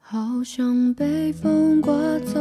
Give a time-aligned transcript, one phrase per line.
[0.00, 2.40] 好像被风刮走，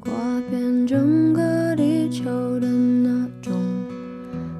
[0.00, 0.12] 刮
[0.50, 2.24] 遍整个地球
[2.58, 3.52] 的那种，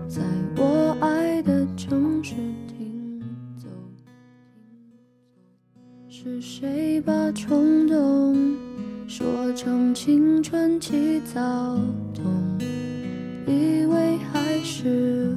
[0.08, 0.22] 在
[0.56, 2.34] 我爱的城市
[2.68, 3.20] 停
[3.56, 3.68] 走。
[6.08, 8.56] 是谁把冲动
[9.08, 11.40] 说成青春期躁
[12.14, 12.24] 动？
[13.46, 15.27] 以为还是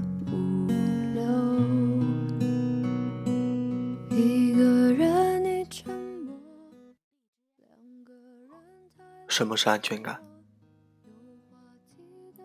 [9.31, 10.21] 什么是安全感？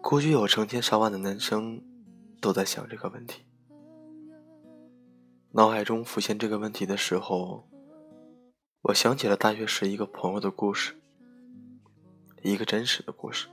[0.01, 1.83] 估计有成千上万的男生
[2.41, 3.45] 都在想这个问题。
[5.51, 7.69] 脑海中浮现这个问题的时候，
[8.83, 10.95] 我想起了大学时一个朋友的故事，
[12.43, 13.49] 一个真实的故事。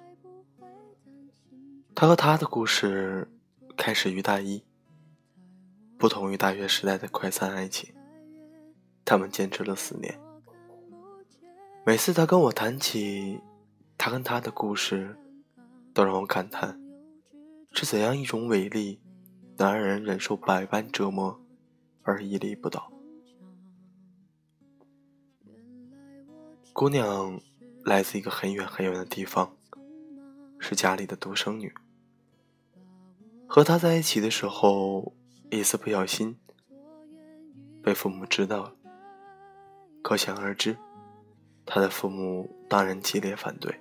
[1.95, 3.27] 他和他的故事
[3.75, 4.63] 开始于大一，
[5.97, 7.91] 不同于大学时代的快餐爱情，
[9.03, 10.19] 他们坚持了四年。
[11.85, 13.41] 每次他跟我谈起
[13.97, 15.17] 他跟他的故事，
[15.93, 16.79] 都让我感叹：
[17.73, 19.01] 是怎样一种伟力，
[19.57, 21.37] 能让人忍受百般折磨
[22.03, 22.89] 而屹立不倒？
[26.71, 27.41] 姑娘
[27.83, 29.53] 来自一个很远很远的地方，
[30.59, 31.73] 是家里的独生女。
[33.45, 35.13] 和他在一起的时候，
[35.51, 36.39] 一次不小心
[37.83, 38.75] 被父母知道了，
[40.01, 40.77] 可想而知，
[41.65, 43.79] 他的父母当然激烈反对。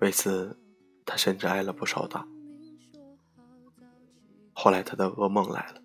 [0.00, 0.58] 为此，
[1.04, 2.26] 他甚至挨了不少打。
[4.52, 5.82] 后来，他的噩梦来了，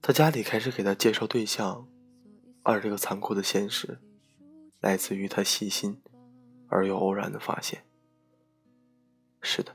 [0.00, 1.86] 他家里开始给他介绍对象，
[2.62, 3.98] 而这个残酷的现实，
[4.80, 6.02] 来自于他细心
[6.68, 7.84] 而又偶然的发现。
[9.40, 9.74] 是的。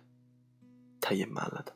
[1.00, 1.76] 他隐瞒了的。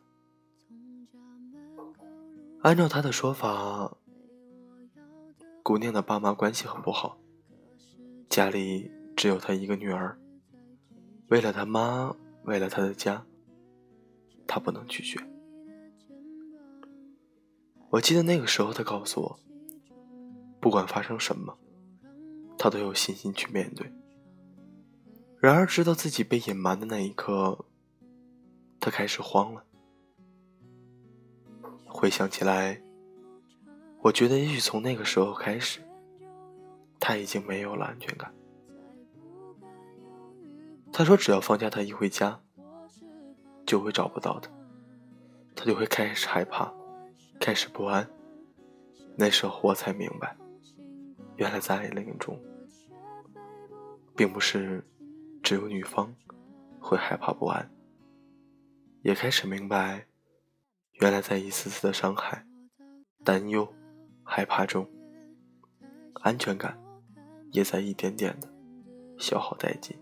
[2.62, 3.98] 按照他的说法，
[5.62, 7.20] 姑娘的爸妈关系很不好，
[8.30, 10.18] 家里只有她一个女儿。
[11.30, 13.26] 为了他妈，为了他的家，
[14.48, 15.20] 他不能拒绝。
[17.90, 19.40] 我记得那个时候，他告诉我，
[20.60, 21.58] 不管发生什么，
[22.58, 23.92] 他都有信心去面对。
[25.40, 27.66] 然而，知道自己被隐瞒的那一刻。
[28.80, 29.64] 他开始慌了。
[31.86, 32.82] 回想起来，
[34.02, 35.82] 我觉得也许从那个时候开始，
[37.00, 38.34] 他已经没有了安全感。
[40.92, 42.42] 他说：“只要放假，他一回家，
[43.66, 44.50] 就会找不到他，
[45.56, 46.74] 他就会开始害怕，
[47.40, 48.10] 开始不安。”
[49.20, 50.38] 那时候我才明白，
[51.36, 52.40] 原来在爱恋中，
[54.16, 54.84] 并不是
[55.44, 56.16] 只有女方
[56.80, 57.70] 会害怕不安。
[59.02, 60.06] 也开始明白，
[60.94, 62.46] 原来在一次次的伤害、
[63.24, 63.68] 担忧、
[64.24, 64.88] 害怕中，
[66.22, 66.78] 安全感
[67.52, 68.48] 也在一点点的
[69.18, 69.98] 消耗殆尽。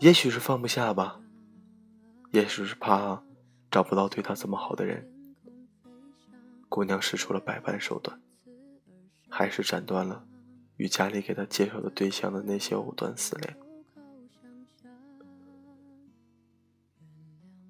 [0.00, 1.20] 也许是放不下吧，
[2.30, 3.22] 也许是怕
[3.70, 5.12] 找不到对他这么好的人。
[6.68, 8.20] 姑娘使出了百般手段，
[9.28, 10.24] 还是斩断了
[10.76, 13.56] 与家里给她介绍的对象的那些藕断丝连。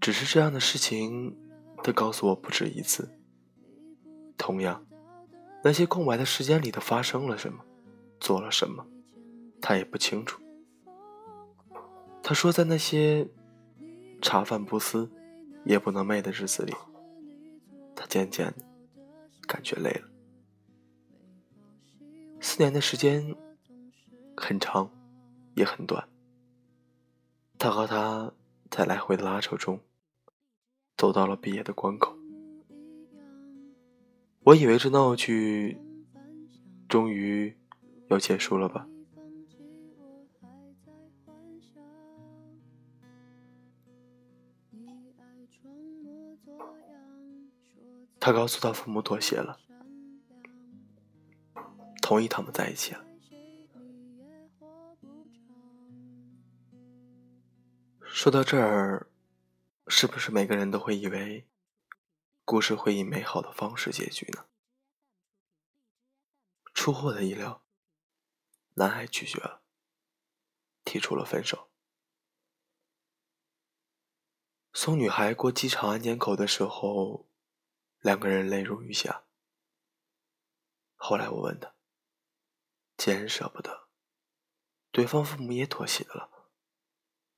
[0.00, 1.36] 只是这样的事情，
[1.82, 3.08] 他告诉我不止一次。
[4.36, 4.84] 同样，
[5.62, 7.64] 那些空白的时间里，他发生了什么，
[8.20, 8.86] 做了什么，
[9.60, 10.40] 他也不清楚。
[12.22, 13.26] 他说，在那些
[14.20, 15.10] 茶饭不思、
[15.64, 16.74] 夜不能寐的日子里，
[17.94, 18.52] 他渐渐
[19.46, 20.08] 感觉累了。
[22.40, 23.34] 四年的时间
[24.36, 24.90] 很长，
[25.54, 26.08] 也很短。
[27.58, 28.32] 他和他
[28.70, 29.80] 在来回的拉扯中。
[30.96, 32.12] 走到了毕业的关口，
[34.40, 35.78] 我以为这闹剧
[36.88, 37.56] 终于
[38.08, 38.86] 要结束了吧。
[48.20, 49.58] 他告诉他父母妥协了，
[52.02, 53.04] 同意他们在一起了。
[58.00, 59.06] 说到这儿。
[59.90, 61.46] 是不是每个人都会以为，
[62.44, 64.44] 故事会以美好的方式结局呢？
[66.74, 67.62] 出乎我的意料，
[68.78, 69.64] 男孩拒绝了，
[70.84, 71.68] 提出了分手。
[74.72, 77.28] 送女孩过机场安检口的时候，
[77.98, 79.24] 两个人泪如雨下。
[80.94, 81.74] 后来我问他，
[82.96, 83.88] 既然舍不得，
[84.92, 86.48] 对方父母也妥协了，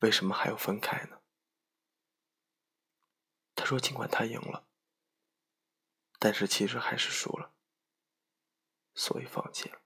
[0.01, 1.23] 为什么还要分开呢？
[3.55, 4.69] 他说：“尽管他赢了，
[6.19, 7.55] 但是其实还是输了，
[8.95, 9.81] 所以放弃了。”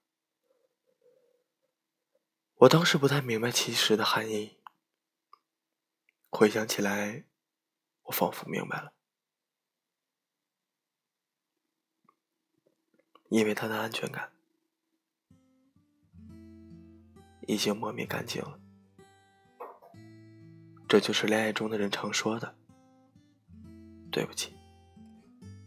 [2.65, 4.57] 我当时不太明白其实的含义，
[6.31, 7.25] 回想起来，
[8.05, 8.95] 我仿佛明白了，
[13.29, 14.33] 因为他的安全感
[17.47, 18.59] 已经磨灭干净了。
[20.89, 22.57] 这就是恋爱中的人常说的
[24.11, 24.57] ：“对不起，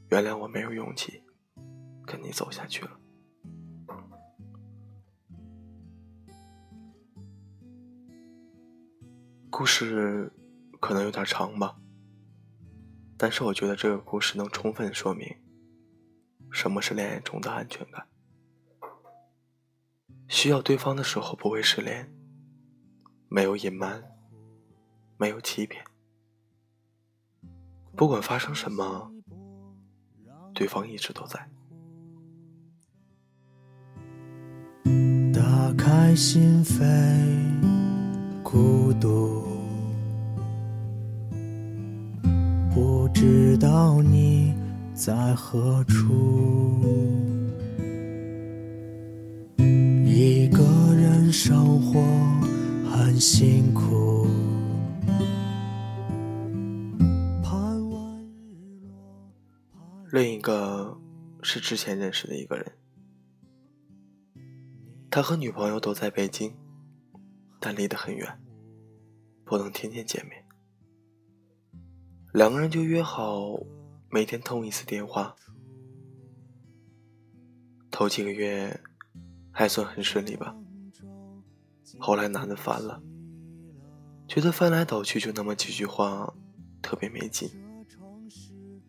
[0.10, 1.24] 原谅我没有勇气
[2.08, 2.97] 跟你走下去了。”
[9.57, 10.31] 故事
[10.80, 11.80] 可能有点长吧，
[13.18, 15.36] 但是我觉得这个故事能充分说明
[16.51, 18.06] 什么是恋爱中的安全感。
[20.27, 22.07] 需要对方的时候不会失联，
[23.30, 24.04] 没有隐瞒，
[25.18, 25.83] 没有欺骗，
[27.95, 29.12] 不管发生什么，
[30.53, 31.50] 对方一直都在。
[35.33, 37.76] 打开心扉，
[38.50, 39.44] 孤独。
[42.74, 44.56] 不知道你
[44.94, 46.82] 在何处，
[50.06, 50.64] 一个
[50.96, 52.02] 人生活
[52.90, 54.26] 很辛苦。
[60.10, 60.98] 另一个
[61.44, 62.72] 是之前认识的一个人，
[65.12, 66.54] 他和女朋友都在北京，
[67.59, 68.39] 但离得很远，
[69.44, 70.45] 不能天天见面。
[72.33, 73.59] 两个人就约好
[74.09, 75.36] 每天通一次电话。
[77.89, 78.80] 头几个月
[79.51, 80.56] 还算很顺利吧，
[82.00, 83.01] 后来男的烦了，
[84.27, 86.31] 觉得翻来倒去就那么几句话，
[86.81, 87.50] 特别没劲。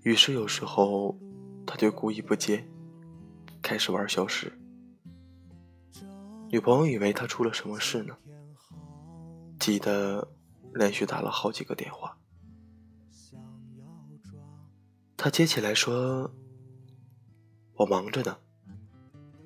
[0.03, 1.19] 于是有时候
[1.67, 2.69] 他就故意不接，
[3.63, 4.53] 开始玩消失。
[6.51, 8.17] 女朋友以为他出了什么事呢，
[9.69, 10.27] 急得
[10.73, 12.17] 连续打了好几个电话。
[15.15, 16.33] 他接起来说
[17.77, 18.39] ：“我忙着呢，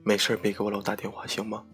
[0.04, 1.64] 没事别给我老打电话，行吗？”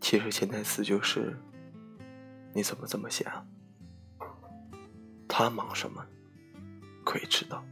[0.00, 1.38] 其实潜台词就是：
[2.54, 3.46] 你怎么这么闲啊？
[5.28, 6.02] 他忙什么？
[7.04, 7.62] 鬼知道，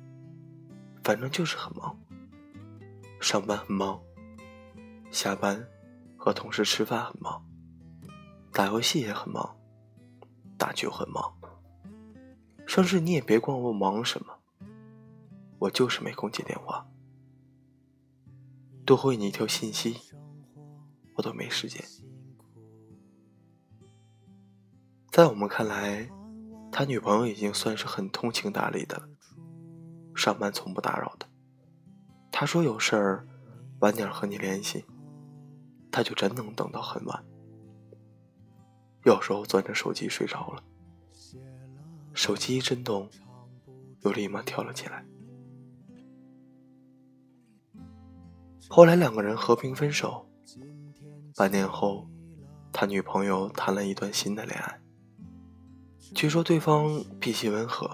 [1.02, 1.98] 反正就是很忙。
[3.22, 3.98] 上班很忙，
[5.10, 5.66] 下班
[6.18, 7.42] 和同事吃饭很忙，
[8.52, 9.56] 打游戏也很忙，
[10.58, 11.32] 打球很忙。
[12.66, 14.38] 甚至你也别管我忙什么，
[15.58, 16.86] 我就是没空接电话，
[18.84, 19.96] 多回你一条信息，
[21.16, 21.84] 我都没时间。
[25.10, 26.08] 在我们看来，
[26.70, 29.08] 他女朋友已经算是很通情达理的了，
[30.14, 31.26] 上班从不打扰的。
[32.30, 33.26] 他说有事儿
[33.80, 34.84] 晚点和你联系，
[35.90, 37.24] 他就真能等到很晚。
[39.04, 40.62] 有时候攥着手机睡着了。
[42.12, 43.08] 手机一震动，
[44.02, 45.04] 又立马跳了起来。
[48.68, 50.26] 后来两个人和平分手。
[51.36, 52.06] 半年后，
[52.72, 54.80] 他女朋友谈了一段新的恋爱。
[56.14, 57.88] 据说对方脾气温和，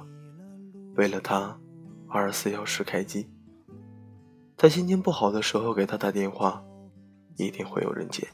[0.97, 1.56] 为了他，
[2.08, 3.31] 二十四小时开机。
[4.56, 6.64] 在心情不好的时候给他打电话，
[7.37, 8.27] 一定会有人接。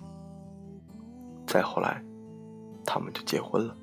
[1.46, 2.02] 再后来，
[2.84, 3.76] 他们就结婚了。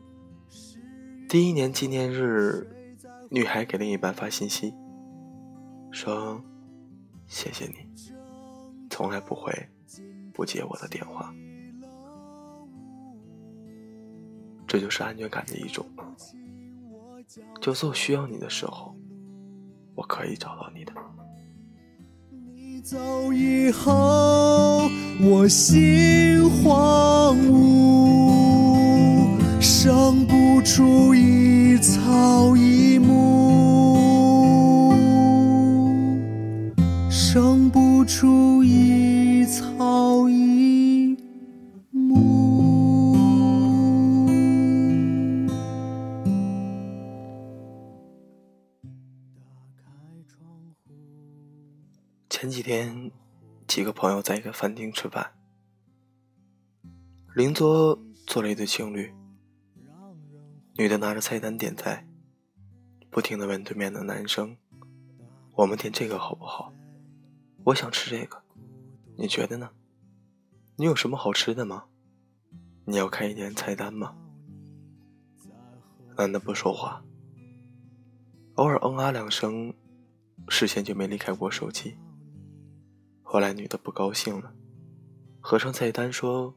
[1.28, 2.68] 第一年纪念日，
[3.30, 4.74] 女孩给另一半发信息，
[5.92, 6.42] 说
[7.28, 7.76] ：“谢谢你，
[8.90, 9.52] 从来不会
[10.34, 11.34] 不接我的电话。”
[14.68, 15.86] 这就是安全感的一种。
[17.62, 18.96] 就算需要你的时候，
[19.96, 20.94] 我可以找到你的。
[22.32, 24.88] 你走以后，
[25.22, 28.09] 我心荒芜，
[29.60, 31.50] 生不出一。
[31.82, 34.94] 草一木，
[37.10, 41.16] 生不出一草一
[41.92, 43.16] 木。
[52.30, 53.10] 前几天，
[53.66, 55.32] 几个朋友在一个饭厅吃饭，
[57.36, 57.98] 邻桌
[58.28, 59.14] 坐了一对情侣。
[60.80, 62.08] 女的拿着菜单点菜，
[63.10, 64.56] 不停的问对面的男生
[65.58, 66.74] ：“我们点这个好不好？
[67.66, 68.42] 我想吃这个，
[69.18, 69.72] 你觉得呢？
[70.78, 71.84] 你有什么好吃的吗？
[72.86, 74.16] 你要看一点菜单吗？”
[76.16, 77.04] 男的不说话，
[78.56, 79.74] 偶尔嗯啊两声，
[80.48, 81.98] 视线就没离开过手机。
[83.22, 84.54] 后来女的不高兴了，
[85.42, 86.56] 合上菜单说：“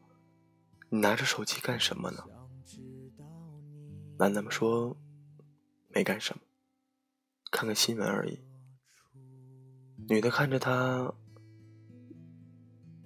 [0.91, 2.23] 你拿着手机干什么呢？”
[4.23, 4.97] 男的们说
[5.91, 6.43] ：“没干什么，
[7.51, 8.39] 看看新闻而已。”
[10.09, 11.13] 女的看着他，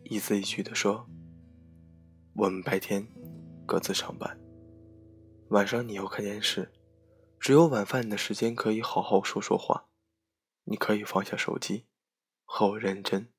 [0.04, 1.08] 一字一句的说
[2.36, 3.08] ：“我们白天
[3.64, 4.38] 各自上班，
[5.48, 6.70] 晚上你要看电视，
[7.40, 9.88] 只有晚饭的时间可以好好说说话。
[10.64, 11.86] 你可以放下手机，
[12.44, 13.32] 和我认真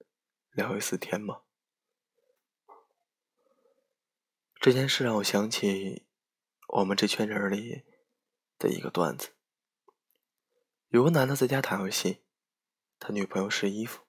[0.50, 1.42] 聊一次天吗？”
[4.60, 6.07] 这件事让我想起。
[6.68, 7.84] 我们这圈人里
[8.60, 9.30] 的一个段子，
[10.90, 12.24] 有个男的在家打游戏，
[13.00, 14.04] 他女朋友试衣服，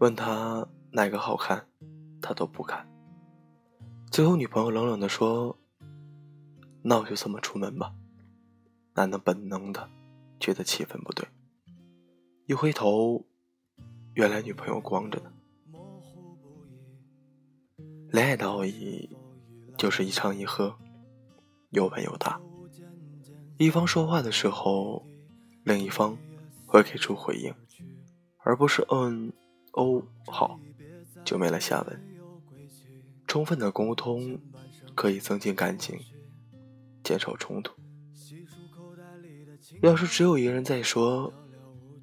[0.00, 1.68] 问他哪个好看，
[2.22, 2.88] 他都不看。
[4.10, 5.58] 最后女朋友冷冷的说
[6.82, 7.94] ：“那我就这么出门吧。”
[8.96, 9.90] 男的本能的
[10.40, 11.28] 觉得气氛不对，
[12.46, 13.26] 一回头，
[14.14, 15.32] 原来女朋友光着呢。
[18.12, 19.08] 恋爱的奥义，
[19.78, 20.76] 就是一唱一和，
[21.70, 22.38] 有稳有大。
[23.56, 25.02] 一方说话的时候，
[25.64, 26.14] 另一方
[26.66, 27.54] 会给出回应，
[28.44, 29.32] 而不是嗯、
[29.72, 30.60] 哦、好，
[31.24, 32.16] 就没了下文。
[33.26, 34.38] 充分的沟通
[34.94, 35.98] 可以增进感情，
[37.02, 37.72] 减少冲突。
[39.80, 41.32] 要是只有一个人在说，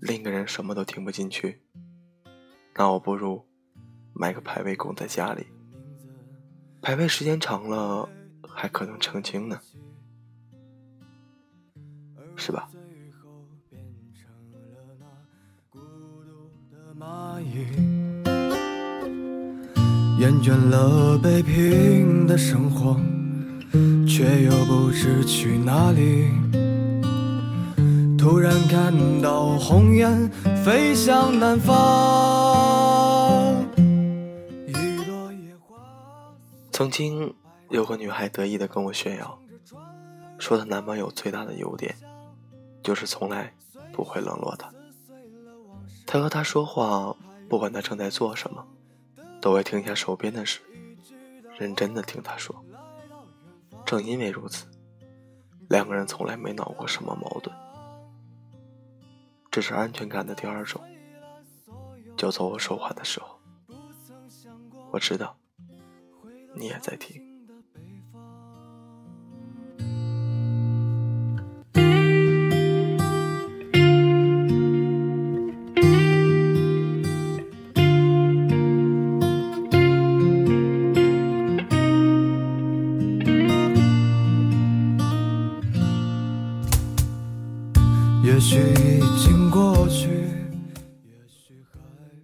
[0.02, 1.62] 另一个人什么都听不进去，
[2.74, 3.46] 那我不如
[4.12, 5.46] 买个排位供在家里。
[6.82, 8.08] 排位时间长了，
[8.48, 9.60] 还可能澄清呢，
[12.36, 12.70] 是吧？
[20.20, 23.00] 厌倦了北平的生活，
[24.06, 26.28] 却又不知去哪里。
[28.18, 30.30] 突然看到鸿雁
[30.66, 32.49] 飞向南方。
[36.80, 37.36] 曾经
[37.68, 39.38] 有个女孩得意的跟我炫耀，
[40.38, 41.94] 说她男朋友最大的优点
[42.82, 43.54] 就是从来
[43.92, 44.74] 不会冷落她。
[46.08, 47.14] 他和她说话，
[47.50, 48.66] 不管她正在做什么，
[49.42, 50.62] 都会停下手边的事，
[51.58, 52.56] 认真的听她说。
[53.86, 54.66] 正因为如此，
[55.68, 57.54] 两个人从来没闹过什么矛盾。
[59.52, 60.82] 这是安全感的第二种，
[62.16, 63.38] 就在我说话的时候，
[64.92, 65.36] 我知道。
[66.54, 67.22] 你也在听。
[88.24, 90.28] 也许已经过去。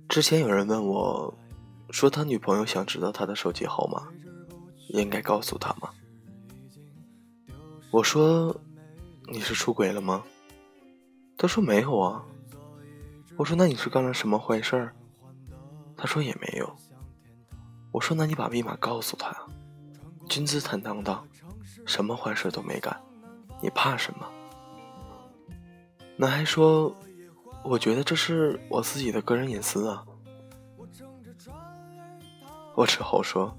[0.07, 1.44] 之前有人问我。
[1.95, 4.05] 说他女朋友想知道他的手机号码，
[4.89, 5.89] 应该告诉他吗？
[7.89, 8.53] 我说
[9.31, 10.21] ：“你是出轨了吗？”
[11.39, 12.21] 他说：“没有啊。”
[13.39, 14.93] 我说：“那你是干了什么坏事儿？”
[15.95, 16.69] 他说：“也没有。”
[17.93, 19.47] 我说：“那你把密码告诉他啊！
[20.27, 21.25] 君子坦荡荡，
[21.85, 22.93] 什么坏事都没干，
[23.61, 24.27] 你怕什么？”
[26.19, 26.93] 男孩说
[27.63, 30.05] ：“我觉得这是我自己的个人隐私啊。”
[32.75, 33.57] 我只好说：“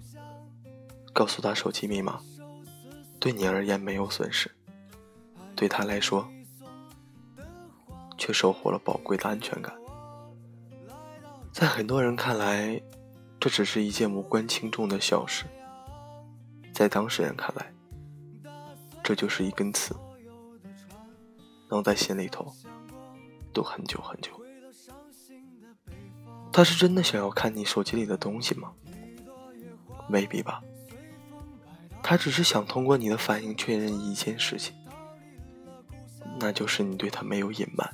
[1.15, 2.21] 告诉他手机密码，
[3.19, 4.55] 对你而言没有损失，
[5.55, 6.29] 对他来说，
[8.19, 9.75] 却收获了宝贵的安全感。
[11.51, 12.79] 在很多人看来，
[13.41, 15.47] 这只是一件无关轻重的小事；
[16.75, 17.73] 在当事人看来，
[19.03, 19.97] 这就是一根刺，
[21.71, 22.55] 能在心里头
[23.55, 24.31] 堵很久很久。
[26.53, 28.75] 他是真的想要看你手机里的东西吗？”
[30.09, 30.63] 未必吧，
[32.03, 34.75] 他只是想通过你的反应确认一件事情，
[36.39, 37.91] 那就是你对他没有隐瞒，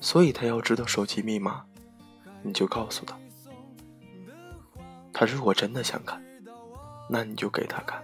[0.00, 1.64] 所以他要知道手机密码，
[2.42, 3.16] 你就告诉他。
[5.12, 6.22] 他如果真的想看，
[7.08, 8.02] 那你就给他看。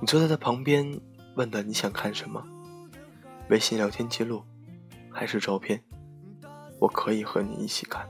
[0.00, 1.00] 你坐在他旁边，
[1.34, 2.42] 问他你想看什么，
[3.50, 4.44] 微信聊天记录，
[5.10, 5.82] 还是照片，
[6.78, 8.08] 我可以和你一起看。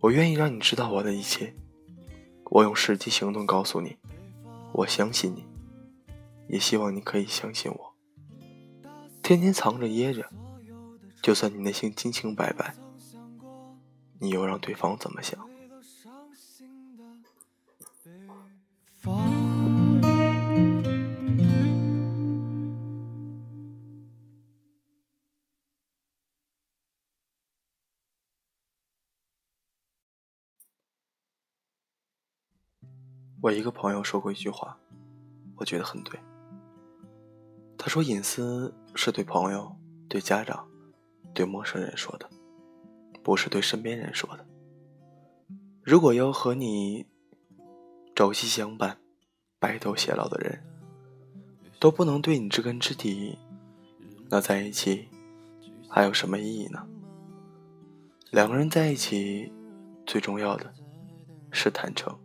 [0.00, 1.54] 我愿意让你知道我的一切。
[2.54, 3.96] 我用实际行动告诉你，
[4.72, 5.46] 我相信你，
[6.48, 7.94] 也希望你可以相信我。
[9.22, 10.28] 天天藏着掖着，
[11.22, 12.74] 就算你内心清清白白，
[14.18, 15.48] 你又让对方怎么想？
[33.42, 34.78] 我一个朋友说过一句话，
[35.56, 36.16] 我觉得很对。
[37.76, 39.76] 他说：“隐私是对朋友、
[40.08, 40.64] 对家长、
[41.34, 42.30] 对陌生人说的，
[43.20, 44.46] 不是对身边人说的。
[45.82, 47.04] 如果要和你
[48.14, 48.96] 朝夕相伴、
[49.58, 50.62] 白头偕老的人，
[51.80, 53.36] 都不能对你知根知底，
[54.30, 55.08] 那在一起
[55.88, 56.86] 还有什么意义呢？
[58.30, 59.52] 两个人在一起，
[60.06, 60.72] 最重要的
[61.50, 62.16] 是坦诚。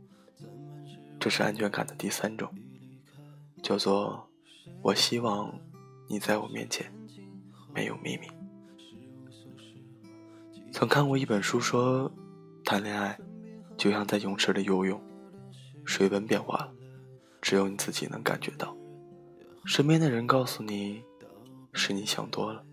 [1.27, 2.49] 这是安全感的第三种，
[3.61, 4.29] 叫做。”
[4.81, 5.53] 我希望
[6.07, 6.89] 你在我面前
[7.75, 8.27] 没有秘密。
[10.71, 12.09] 曾看过一本书说，
[12.63, 13.19] 谈恋爱
[13.75, 15.01] 就像在泳池里游泳，
[15.83, 16.73] 水温变化了，
[17.41, 18.73] 只有你自己能感觉到。
[19.65, 21.03] 身边的人告诉你，
[21.73, 22.63] 是你想多了，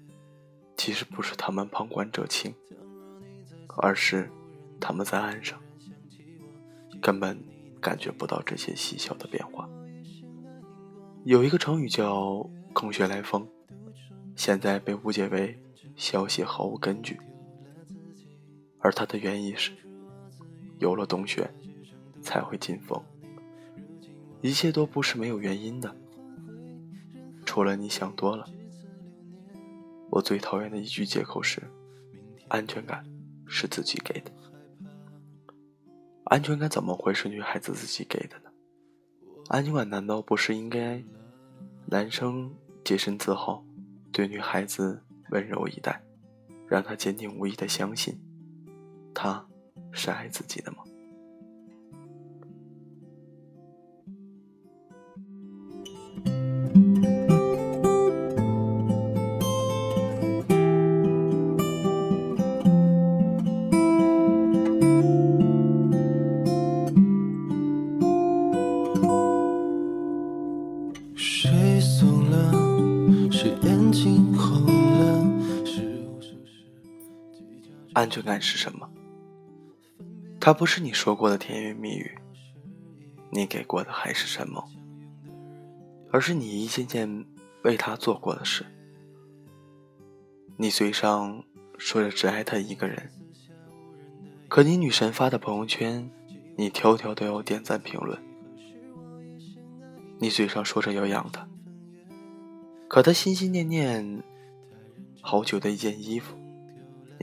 [0.76, 2.54] 其实不是他们旁观者清，
[3.78, 4.30] 而是
[4.80, 5.60] 他们在岸上，
[7.02, 7.36] 根本
[7.84, 9.68] 感觉不到这些细小的变化。
[11.24, 13.46] 有一个成语叫“空穴来风”，
[14.34, 15.54] 现在被误解为
[15.94, 17.20] 消息毫无根据，
[18.78, 19.70] 而它的原意是：
[20.78, 21.46] 有了洞穴，
[22.22, 22.98] 才会进风。
[24.40, 25.94] 一切都不是没有原因的，
[27.44, 28.46] 除了你想多了。
[30.10, 31.62] 我最讨厌的一句借口是：
[32.48, 33.04] 安全感
[33.46, 34.30] 是自己给的。
[36.24, 38.50] 安全感怎么会是女孩子自己给的呢？
[39.48, 41.02] 安全感难道不是应该
[41.86, 42.52] 男生
[42.82, 43.64] 洁身自好，
[44.10, 46.02] 对女孩子温柔以待，
[46.66, 48.18] 让她坚定无疑的相信，
[49.14, 49.46] 他
[49.92, 50.78] 是爱自己的吗？
[78.04, 78.86] 安全感是什么？
[80.38, 82.18] 它不是你说过的甜言蜜语，
[83.30, 84.62] 你给过的海誓山盟，
[86.12, 87.24] 而是你一件件
[87.62, 88.66] 为他做过的事。
[90.58, 91.42] 你嘴上
[91.78, 93.10] 说着只爱他一个人，
[94.48, 96.10] 可你女神发的朋友圈，
[96.58, 98.22] 你条条都要点赞评论。
[100.18, 101.48] 你嘴上说着要养他，
[102.86, 104.22] 可他心心念念
[105.22, 106.36] 好久的一件衣服。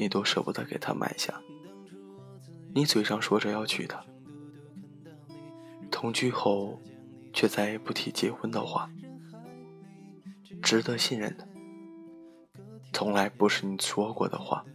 [0.01, 1.39] 你都舍不得给他买下，
[2.73, 4.03] 你嘴上说着要娶她，
[5.91, 6.81] 同居后
[7.31, 8.89] 却再也不提结婚的话，
[10.63, 11.47] 值得信任的，
[12.91, 14.65] 从来不是你说过的话，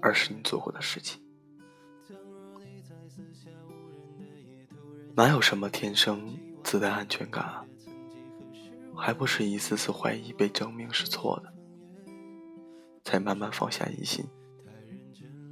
[0.00, 1.20] 而是你做过的事情。
[5.16, 7.66] 哪有什么天生自带安全感啊？
[8.94, 11.52] 还不是一次次怀疑被证明是错的。
[13.04, 14.24] 才慢慢放下疑心，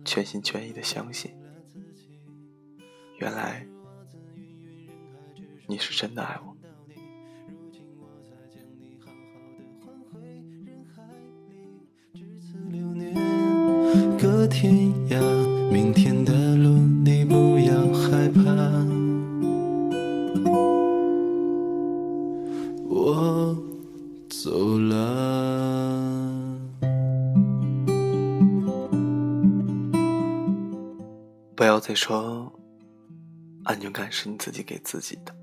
[0.05, 1.31] 全心全意的相信，
[3.19, 3.67] 原来
[5.67, 6.51] 你是真的爱我。
[14.51, 14.90] 天
[32.03, 32.51] 说，
[33.63, 35.37] 安全感是你自己给自己的。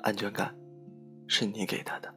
[0.00, 0.54] 安全感
[1.26, 2.14] 是你给他的，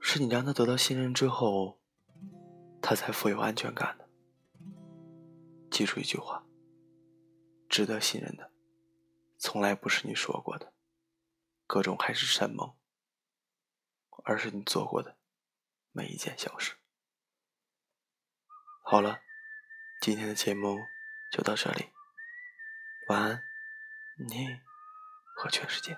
[0.00, 1.78] 是你让他得到信任之后，
[2.80, 4.08] 他才富有安全感的。
[5.70, 6.46] 记住一句话：
[7.68, 8.50] 值得信任的，
[9.36, 10.72] 从来不是你说过的
[11.66, 12.74] 各种海誓山盟，
[14.24, 15.18] 而是你做过的
[15.92, 16.76] 每一件小事。
[18.82, 19.23] 好了。
[20.04, 20.84] 今天的节目
[21.32, 21.86] 就到这里，
[23.08, 23.42] 晚安，
[24.18, 24.60] 你
[25.34, 25.96] 和全世界。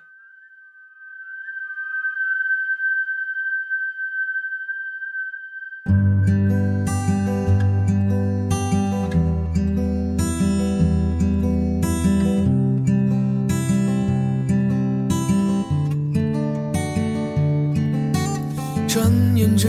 [18.87, 19.67] 转眼之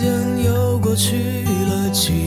[0.00, 2.25] 间又过去了几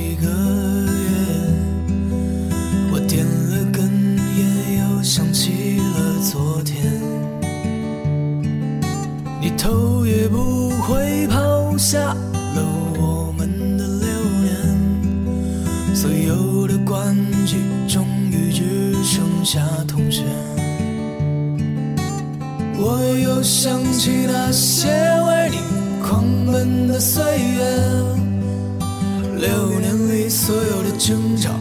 [30.89, 31.51] 的争吵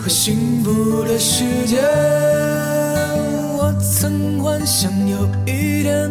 [0.00, 1.82] 和幸福的时间，
[3.58, 6.10] 我曾幻想有一天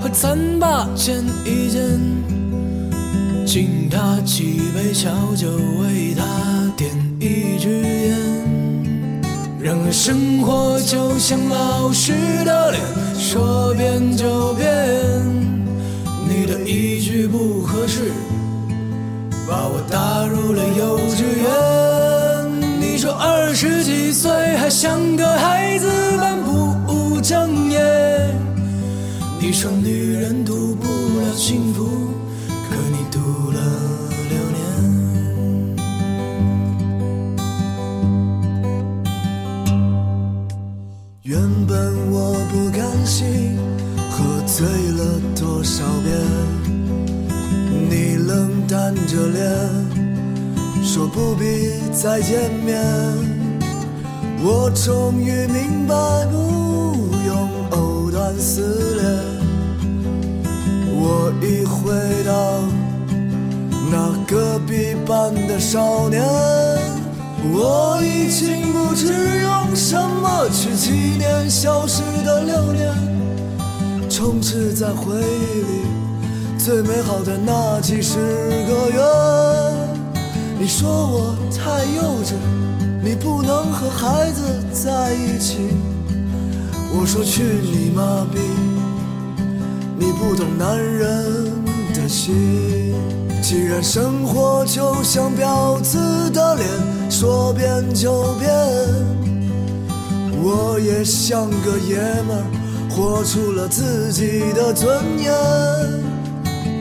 [0.00, 2.00] 和咱把肩一肩，
[3.44, 5.48] 敬他几杯小酒，
[5.82, 8.16] 为他点一支烟。
[9.60, 12.12] 然而生活就像老师
[12.44, 12.82] 的脸，
[13.18, 14.66] 说变就变，
[16.26, 18.10] 你的一句不合适。
[19.46, 21.46] 把我打入了幼稚园。
[22.80, 25.86] 你说二十几岁还像个孩子
[26.18, 27.80] 般不务正业。
[29.40, 31.84] 你说女人读不了幸福，
[32.48, 33.18] 可你读
[33.50, 33.60] 了
[34.30, 34.58] 六年。
[41.22, 43.58] 原本我不甘心，
[44.10, 46.63] 喝醉了多少遍。
[47.96, 49.48] 你冷淡着脸，
[50.82, 52.82] 说不必再见面。
[54.42, 55.94] 我终于明白，
[56.26, 59.04] 不用藕断丝连。
[60.90, 61.92] 我已回
[62.24, 62.64] 到
[63.92, 66.20] 那隔壁班的少年，
[67.52, 69.06] 我已经不知
[69.42, 72.92] 用什么去纪念消失的六年，
[74.10, 75.93] 充斥在回忆里。
[76.64, 78.98] 最美好的那几十个月，
[80.58, 82.32] 你说我太幼稚，
[83.02, 85.58] 你不能和孩子在一起。
[86.90, 88.38] 我说去你妈逼，
[89.98, 91.52] 你不懂男人
[91.92, 92.94] 的心。
[93.42, 95.98] 既然生活就像婊子
[96.30, 96.66] 的脸，
[97.10, 98.50] 说变就变，
[100.42, 102.44] 我也像个爷们儿，
[102.88, 106.03] 活出了自己的尊严。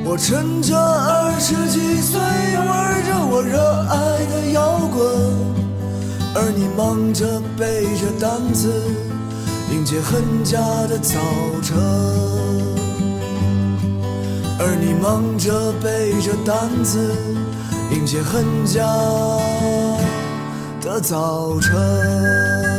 [0.05, 3.57] 我趁着二十几岁玩着我热
[3.89, 5.01] 爱的摇滚，
[6.35, 8.69] 而你忙着背着单子
[9.71, 11.17] 迎接恨家的早
[11.61, 11.77] 晨，
[14.59, 16.99] 而你忙着背着单子
[17.91, 18.85] 迎接恨家
[20.81, 22.72] 的早晨。